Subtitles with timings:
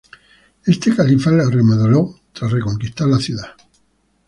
[0.65, 3.49] Este califa la remodeló tras reconquistar la ciudad.